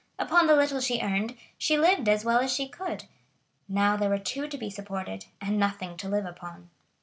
Upon 0.17 0.47
the 0.47 0.55
little 0.55 0.79
she 0.81 0.99
earned 0.99 1.37
she 1.59 1.77
lived 1.77 2.09
as 2.09 2.25
well 2.25 2.39
as 2.39 2.51
she 2.51 2.67
could; 2.67 3.03
now 3.69 3.95
there 3.95 4.09
were 4.09 4.17
two 4.17 4.47
to 4.47 4.57
be 4.57 4.71
supported, 4.71 5.27
and 5.39 5.59
nothing 5.59 5.95
to 5.97 6.09
live 6.09 6.25
upon. 6.25 6.71